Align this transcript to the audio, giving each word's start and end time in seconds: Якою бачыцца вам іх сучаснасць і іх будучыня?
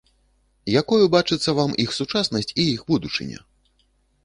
Якою 0.81 1.05
бачыцца 1.15 1.49
вам 1.59 1.75
іх 1.85 1.93
сучаснасць 1.99 2.51
і 2.61 2.67
іх 2.73 2.81
будучыня? 2.91 3.39